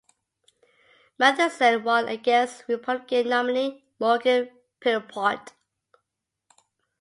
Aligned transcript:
Matheson 1.19 1.83
won 1.83 2.07
against 2.07 2.63
Republican 2.67 3.29
nominee 3.29 3.83
Morgan 3.99 4.49
Philpot. 4.81 5.53